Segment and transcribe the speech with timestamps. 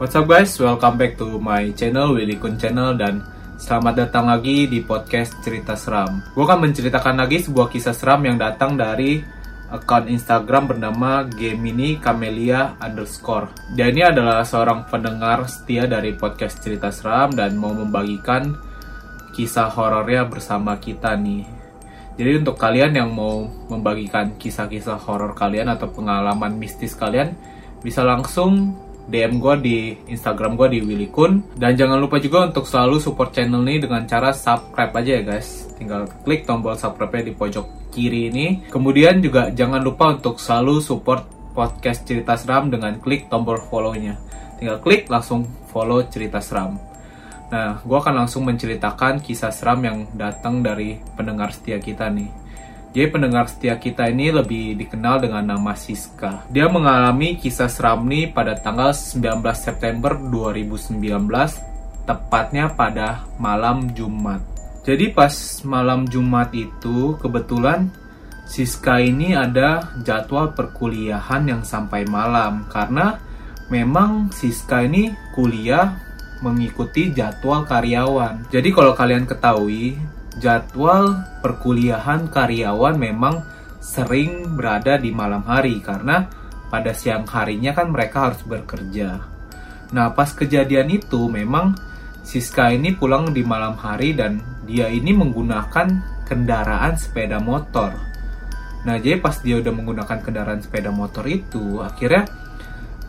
[0.00, 3.20] What's up guys, welcome back to my channel Willy Kun Channel dan
[3.60, 6.24] selamat datang lagi di podcast Cerita Seram.
[6.32, 9.20] Gue akan menceritakan lagi sebuah kisah seram yang datang dari
[9.68, 13.52] akun Instagram bernama Gemini Camelia underscore.
[13.76, 18.48] Dia ini adalah seorang pendengar setia dari podcast Cerita Seram dan mau membagikan
[19.36, 21.44] kisah horornya bersama kita nih.
[22.16, 27.36] Jadi untuk kalian yang mau membagikan kisah-kisah horor kalian atau pengalaman mistis kalian,
[27.84, 28.72] bisa langsung
[29.08, 29.76] DM gue di
[30.10, 31.54] Instagram gue di Willy Kun.
[31.54, 35.72] Dan jangan lupa juga untuk selalu support channel ini dengan cara subscribe aja ya guys.
[35.78, 38.46] Tinggal klik tombol subscribe di pojok kiri ini.
[38.70, 44.16] Kemudian juga jangan lupa untuk selalu support podcast Cerita Seram dengan klik tombol follow-nya.
[44.56, 46.92] Tinggal klik langsung follow Cerita Seram.
[47.52, 52.41] Nah, gue akan langsung menceritakan kisah seram yang datang dari pendengar setia kita nih.
[52.92, 56.44] Jadi pendengar setia kita ini lebih dikenal dengan nama Siska.
[56.52, 61.00] Dia mengalami kisah seram nih pada tanggal 19 September 2019,
[62.04, 64.44] tepatnya pada malam Jumat.
[64.84, 65.32] Jadi pas
[65.64, 67.88] malam Jumat itu kebetulan
[68.44, 73.16] Siska ini ada jadwal perkuliahan yang sampai malam karena
[73.72, 75.96] memang Siska ini kuliah
[76.44, 78.52] mengikuti jadwal karyawan.
[78.52, 79.96] Jadi kalau kalian ketahui,
[80.38, 83.44] jadwal perkuliahan karyawan memang
[83.82, 86.30] sering berada di malam hari karena
[86.72, 89.20] pada siang harinya kan mereka harus bekerja.
[89.92, 91.76] Nah, pas kejadian itu memang
[92.22, 95.88] Siska ini pulang di malam hari dan dia ini menggunakan
[96.24, 97.92] kendaraan sepeda motor.
[98.86, 102.24] Nah, jadi pas dia udah menggunakan kendaraan sepeda motor itu, akhirnya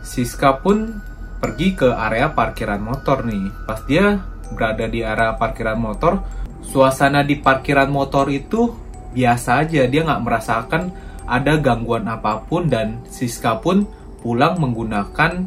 [0.04, 1.00] Siska pun
[1.40, 3.48] pergi ke area parkiran motor nih.
[3.64, 4.20] Pas dia
[4.52, 6.20] berada di area parkiran motor,
[6.68, 8.72] suasana di parkiran motor itu
[9.14, 9.86] biasa aja.
[9.86, 10.82] Dia nggak merasakan
[11.24, 13.88] ada gangguan apa pun dan Siska pun
[14.20, 15.44] pulang menggunakan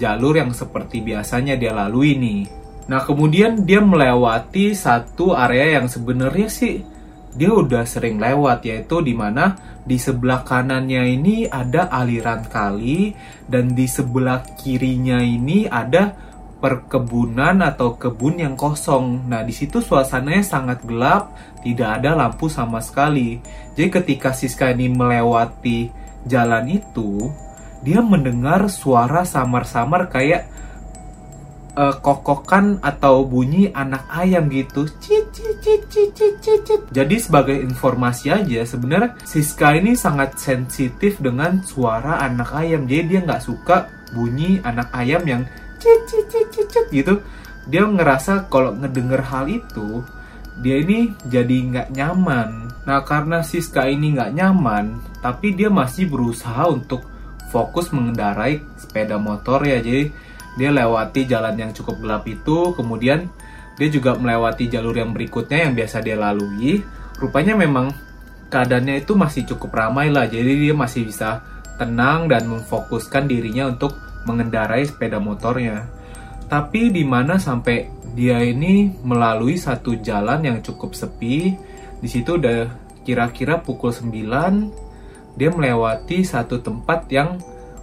[0.00, 2.40] jalur yang seperti biasanya dia lalui nih.
[2.88, 6.80] Nah kemudian dia melewati satu area yang sebenarnya sih
[7.30, 9.54] dia udah sering lewat yaitu di mana
[9.86, 13.14] di sebelah kanannya ini ada aliran kali
[13.46, 16.29] dan di sebelah kirinya ini ada
[16.60, 19.24] perkebunan atau kebun yang kosong.
[19.26, 21.32] Nah, di situ suasananya sangat gelap,
[21.64, 23.40] tidak ada lampu sama sekali.
[23.74, 25.88] Jadi ketika Siska ini melewati
[26.28, 27.32] jalan itu,
[27.80, 30.44] dia mendengar suara samar-samar kayak
[31.80, 34.84] uh, kokokan atau bunyi anak ayam gitu.
[36.92, 42.84] Jadi sebagai informasi aja, sebenarnya Siska ini sangat sensitif dengan suara anak ayam.
[42.84, 45.42] Jadi dia nggak suka bunyi anak ayam yang
[45.80, 47.24] cit, cit, cit, cit, cit gitu.
[47.66, 50.04] Dia ngerasa kalau ngedenger hal itu,
[50.60, 52.48] dia ini jadi nggak nyaman.
[52.84, 57.02] Nah karena Siska ini nggak nyaman, tapi dia masih berusaha untuk
[57.48, 59.80] fokus mengendarai sepeda motor ya.
[59.80, 63.30] Jadi dia lewati jalan yang cukup gelap itu kemudian
[63.78, 66.82] dia juga melewati jalur yang berikutnya yang biasa dia lalui
[67.16, 67.94] rupanya memang
[68.50, 71.40] keadaannya itu masih cukup ramai lah jadi dia masih bisa
[71.78, 75.86] tenang dan memfokuskan dirinya untuk mengendarai sepeda motornya
[76.50, 81.54] tapi di mana sampai dia ini melalui satu jalan yang cukup sepi
[82.00, 82.66] di situ udah
[83.06, 84.90] kira-kira pukul 9
[85.38, 87.38] dia melewati satu tempat yang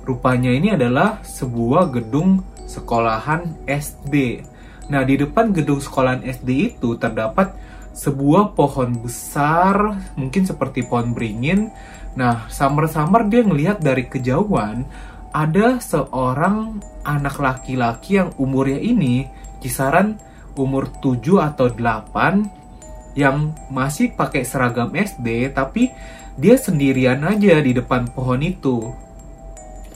[0.07, 4.43] rupanya ini adalah sebuah gedung sekolahan SD.
[4.87, 7.55] Nah, di depan gedung sekolahan SD itu terdapat
[7.91, 11.71] sebuah pohon besar, mungkin seperti pohon beringin.
[12.15, 14.87] Nah, samar-samar dia ngelihat dari kejauhan
[15.31, 19.27] ada seorang anak laki-laki yang umurnya ini
[19.63, 20.19] kisaran
[20.57, 25.89] umur 7 atau 8 yang masih pakai seragam SD tapi
[26.37, 28.93] dia sendirian aja di depan pohon itu.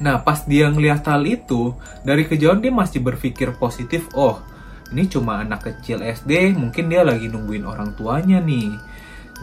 [0.02, 4.42] Nah, pas dia ngeliat hal itu, dari kejauhan dia masih berpikir positif, oh,
[4.90, 8.74] ini cuma anak kecil SD, mungkin dia lagi nungguin orang tuanya nih.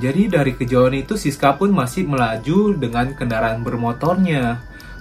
[0.03, 4.59] Jadi dari kejauhan itu Siska pun masih melaju dengan kendaraan bermotornya.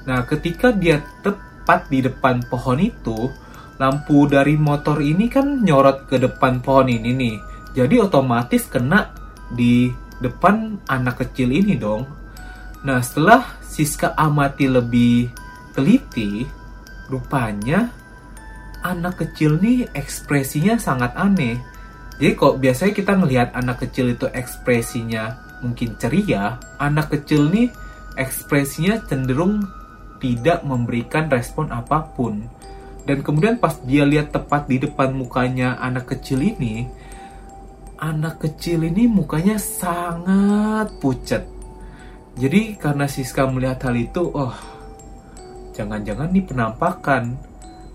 [0.07, 3.27] Nah, ketika dia tepat di depan pohon itu,
[3.75, 7.37] lampu dari motor ini kan nyorot ke depan pohon ini nih.
[7.75, 9.11] Jadi otomatis kena
[9.51, 9.91] di
[10.23, 12.07] depan anak kecil ini dong.
[12.87, 15.29] Nah, setelah Siska amati lebih
[15.75, 16.47] teliti,
[17.11, 17.91] rupanya
[18.81, 21.59] anak kecil nih ekspresinya sangat aneh.
[22.17, 27.69] Jadi kok biasanya kita ngelihat anak kecil itu ekspresinya mungkin ceria, anak kecil nih
[28.17, 29.61] ekspresinya cenderung
[30.17, 32.45] tidak memberikan respon apa pun.
[33.07, 36.83] Dan kemudian pas dia lihat tepat di depan mukanya anak kecil ini,
[37.95, 41.47] anak kecil ini mukanya sangat pucat.
[42.37, 44.53] Jadi karena Siska melihat hal itu, oh
[45.73, 47.39] jangan-jangan nih penampakan.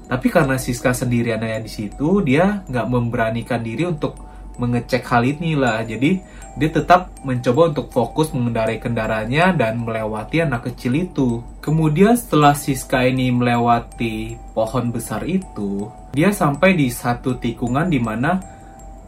[0.09, 5.57] Tapi karena Siska sendirian aja di situ, dia nggak memberanikan diri untuk mengecek hal ini
[5.57, 5.85] lah.
[5.85, 6.21] Jadi
[6.53, 11.41] dia tetap mencoba untuk fokus mengendarai kendaraannya dan melewati anak kecil itu.
[11.65, 18.37] Kemudian setelah Siska ini melewati pohon besar itu, dia sampai di satu tikungan di mana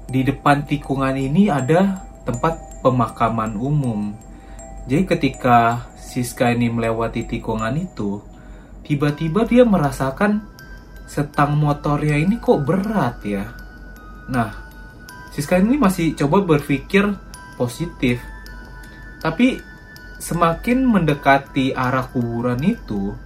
[0.09, 4.17] di depan tikungan ini ada tempat pemakaman umum.
[4.89, 8.21] Jadi ketika Siska ini melewati tikungan itu,
[8.85, 10.45] tiba-tiba dia merasakan
[11.05, 13.45] setang motornya ini kok berat ya.
[14.33, 14.64] Nah,
[15.35, 17.11] Siska ini masih coba berpikir
[17.59, 18.23] positif.
[19.19, 19.59] Tapi
[20.23, 23.19] semakin mendekati arah kuburan itu,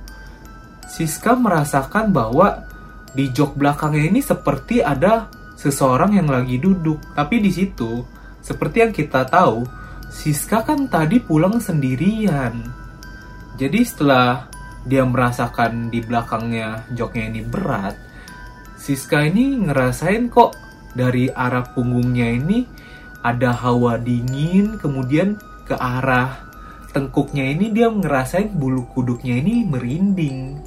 [0.89, 2.65] Siska merasakan bahwa
[3.13, 5.29] di jok belakangnya ini seperti ada
[5.61, 7.13] seseorang yang lagi duduk.
[7.13, 8.01] Tapi di situ,
[8.41, 9.69] seperti yang kita tahu,
[10.09, 12.57] Siska kan tadi pulang sendirian.
[13.61, 14.49] Jadi setelah
[14.89, 18.01] dia merasakan di belakangnya joknya ini berat,
[18.81, 20.68] Siska ini ngerasain kok
[20.99, 22.67] dari arah punggungnya ini
[23.23, 26.43] ada hawa dingin, kemudian ke arah
[26.91, 30.59] tengkuknya ini dia ngerasain bulu kuduknya ini merinding.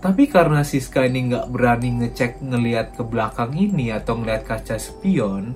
[0.00, 5.54] Tapi karena Siska ini nggak berani ngecek ngelihat ke belakang ini atau ngelihat kaca spion,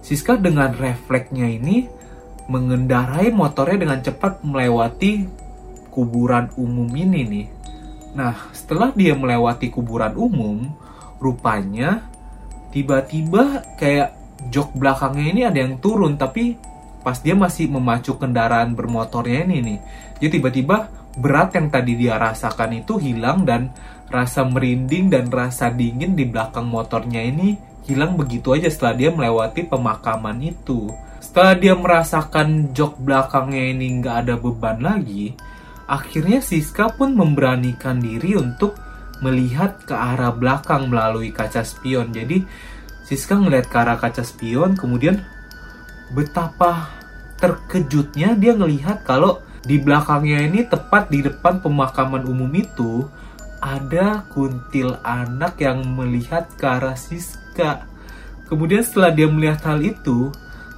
[0.00, 1.90] Siska dengan refleksnya ini
[2.48, 5.24] mengendarai motornya dengan cepat melewati
[5.88, 7.48] kuburan umum ini nih.
[8.14, 10.70] Nah, setelah dia melewati kuburan umum,
[11.18, 12.13] rupanya
[12.74, 14.12] tiba-tiba kayak
[14.50, 16.58] jok belakangnya ini ada yang turun, tapi
[17.06, 19.78] pas dia masih memacu kendaraan bermotornya ini nih,
[20.18, 23.70] jadi tiba-tiba berat yang tadi dia rasakan itu hilang dan
[24.10, 27.54] rasa merinding dan rasa dingin di belakang motornya ini
[27.86, 30.90] hilang begitu aja setelah dia melewati pemakaman itu.
[31.22, 35.32] Setelah dia merasakan jok belakangnya ini nggak ada beban lagi,
[35.84, 38.80] Akhirnya Siska pun memberanikan diri untuk
[39.24, 42.12] melihat ke arah belakang melalui kaca spion.
[42.12, 42.44] Jadi
[43.08, 45.24] Siska ngeliat ke arah kaca spion, kemudian
[46.12, 46.92] betapa
[47.40, 53.08] terkejutnya dia ngelihat kalau di belakangnya ini tepat di depan pemakaman umum itu
[53.64, 57.88] ada kuntil anak yang melihat ke arah Siska.
[58.44, 60.28] Kemudian setelah dia melihat hal itu,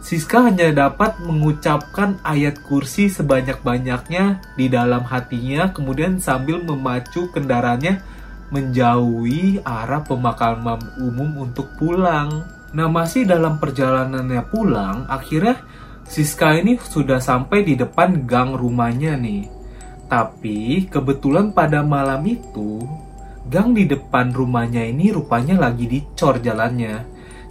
[0.06, 7.98] Siska hanya dapat mengucapkan ayat kursi sebanyak-banyaknya di dalam hatinya, kemudian sambil memacu kendaraannya
[8.50, 12.46] menjauhi arah pemakaman umum untuk pulang.
[12.76, 15.62] Nah, masih dalam perjalanannya pulang, akhirnya
[16.06, 19.50] Siska ini sudah sampai di depan gang rumahnya nih.
[20.06, 22.86] Tapi kebetulan pada malam itu,
[23.50, 27.02] gang di depan rumahnya ini rupanya lagi dicor jalannya.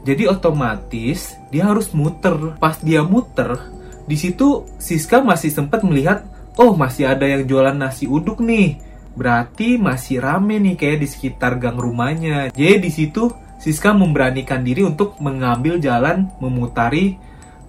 [0.07, 2.56] Jadi otomatis dia harus muter.
[2.56, 3.59] Pas dia muter,
[4.06, 6.24] di situ Siska masih sempat melihat,
[6.56, 8.77] oh masih ada yang jualan nasi uduk nih.
[9.16, 12.52] Berarti masih rame nih kayak di sekitar gang rumahnya.
[12.52, 17.16] Jadi di situ Siska memberanikan diri untuk mengambil jalan memutari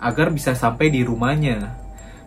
[0.03, 1.73] agar bisa sampai di rumahnya.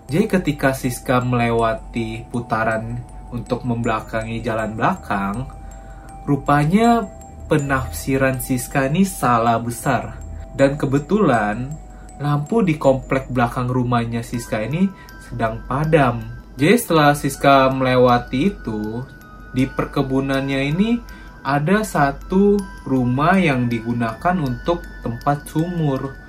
[0.09, 2.97] Jadi ketika Siska melewati putaran
[3.29, 5.45] untuk membelakangi jalan belakang,
[6.25, 7.05] rupanya
[7.45, 10.17] penafsiran Siska ini salah besar.
[10.55, 11.69] Dan kebetulan
[12.17, 14.89] lampu di komplek belakang rumahnya Siska ini
[15.29, 16.38] sedang padam.
[16.59, 19.07] Jadi setelah Siska melewati itu,
[19.55, 20.99] di perkebunannya ini
[21.39, 26.19] ada satu rumah yang digunakan untuk tempat sumur.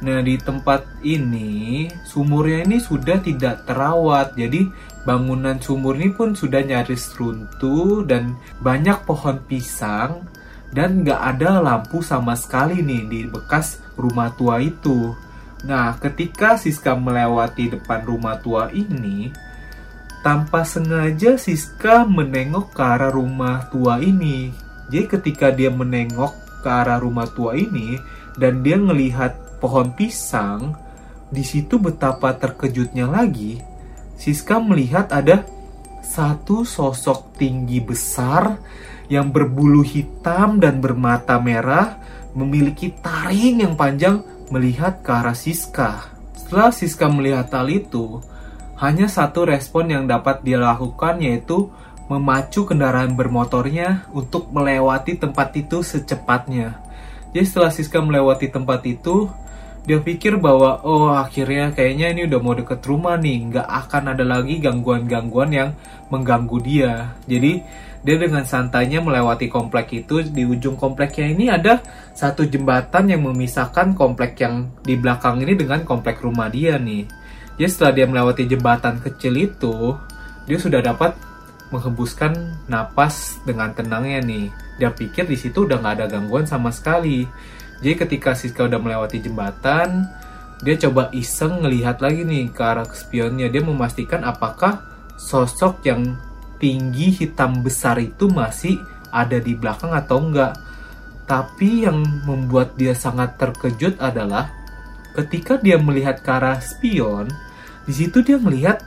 [0.00, 4.38] Nah, di tempat ini sumurnya ini sudah tidak terawat.
[4.38, 4.70] Jadi
[5.02, 10.24] bangunan sumur ini pun sudah nyaris runtuh dan banyak pohon pisang
[10.70, 15.18] dan nggak ada lampu sama sekali nih di bekas rumah tua itu.
[15.66, 19.49] Nah, ketika Siska melewati depan rumah tua ini,
[20.20, 24.52] tanpa sengaja Siska menengok ke arah rumah tua ini.
[24.92, 27.96] Jadi ketika dia menengok ke arah rumah tua ini
[28.36, 30.76] dan dia melihat pohon pisang,
[31.30, 33.62] di situ betapa terkejutnya lagi.
[34.20, 35.46] Siska melihat ada
[36.04, 38.60] satu sosok tinggi besar
[39.08, 41.96] yang berbulu hitam dan bermata merah,
[42.36, 44.20] memiliki taring yang panjang
[44.52, 46.12] melihat ke arah Siska.
[46.36, 48.20] Setelah Siska melihat hal itu,
[48.80, 51.68] hanya satu respon yang dapat dia lakukan yaitu
[52.08, 56.80] memacu kendaraan bermotornya untuk melewati tempat itu secepatnya.
[57.30, 59.30] Jadi setelah Siska melewati tempat itu,
[59.86, 64.24] dia pikir bahwa oh akhirnya kayaknya ini udah mau deket rumah nih, nggak akan ada
[64.26, 65.70] lagi gangguan-gangguan yang
[66.10, 67.14] mengganggu dia.
[67.30, 67.62] Jadi
[68.00, 71.84] dia dengan santainya melewati komplek itu di ujung kompleknya ini ada
[72.16, 77.19] satu jembatan yang memisahkan komplek yang di belakang ini dengan komplek rumah dia nih
[77.60, 79.92] jadi setelah dia melewati jembatan kecil itu
[80.48, 81.12] dia sudah dapat
[81.68, 82.32] menghembuskan
[82.72, 84.48] napas dengan tenangnya nih.
[84.80, 87.28] Dia pikir di situ udah nggak ada gangguan sama sekali.
[87.84, 90.08] Jadi ketika Siska udah melewati jembatan,
[90.64, 93.52] dia coba iseng ngelihat lagi nih ke arah spionnya.
[93.52, 94.80] Dia memastikan apakah
[95.20, 96.16] sosok yang
[96.56, 98.80] tinggi hitam besar itu masih
[99.12, 100.56] ada di belakang atau enggak.
[101.28, 104.48] Tapi yang membuat dia sangat terkejut adalah
[105.12, 107.28] ketika dia melihat ke arah spion,
[107.84, 108.82] di situ dia melihat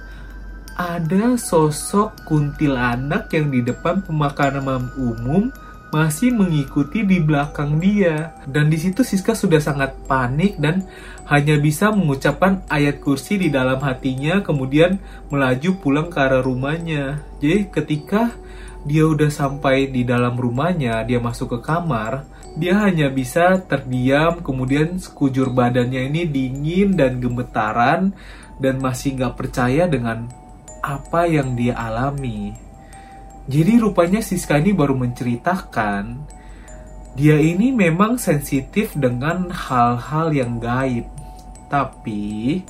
[0.74, 5.54] ada sosok kuntilanak yang di depan pemakaman umum
[5.94, 8.34] masih mengikuti di belakang dia.
[8.50, 10.90] Dan di situ Siska sudah sangat panik dan
[11.30, 14.98] hanya bisa mengucapkan ayat kursi di dalam hatinya kemudian
[15.30, 17.22] melaju pulang ke arah rumahnya.
[17.38, 18.34] Jadi ketika
[18.84, 22.28] dia udah sampai di dalam rumahnya, dia masuk ke kamar,
[22.60, 28.12] dia hanya bisa terdiam, kemudian sekujur badannya ini dingin dan gemetaran,
[28.62, 30.30] dan masih nggak percaya dengan
[30.84, 32.54] apa yang dia alami.
[33.48, 36.34] Jadi rupanya Siska ini baru menceritakan
[37.14, 41.06] dia ini memang sensitif dengan hal-hal yang gaib.
[41.70, 42.62] Tapi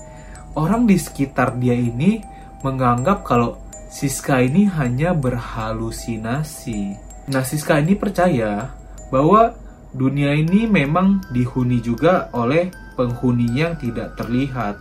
[0.60, 2.20] orang di sekitar dia ini
[2.60, 3.56] menganggap kalau
[3.88, 6.98] Siska ini hanya berhalusinasi.
[7.32, 8.68] Nah, Siska ini percaya
[9.14, 9.56] bahwa
[9.96, 12.68] dunia ini memang dihuni juga oleh
[13.00, 14.76] penghuni yang tidak terlihat.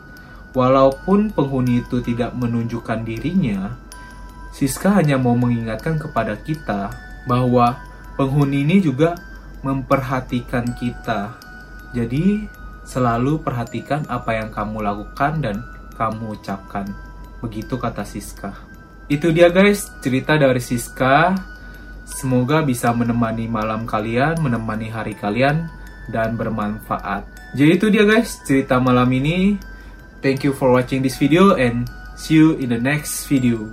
[0.53, 3.73] Walaupun penghuni itu tidak menunjukkan dirinya,
[4.53, 6.93] Siska hanya mau mengingatkan kepada kita
[7.25, 7.81] bahwa
[8.21, 9.17] penghuni ini juga
[9.65, 11.33] memperhatikan kita.
[11.97, 12.45] Jadi,
[12.85, 15.57] selalu perhatikan apa yang kamu lakukan dan
[15.97, 16.85] kamu ucapkan.
[17.41, 18.53] Begitu kata Siska.
[19.09, 21.33] Itu dia guys, cerita dari Siska.
[22.05, 25.71] Semoga bisa menemani malam kalian, menemani hari kalian,
[26.13, 27.25] dan bermanfaat.
[27.57, 29.57] Jadi itu dia guys, cerita malam ini.
[30.23, 33.67] Thank you for watching this video and see you in the next video.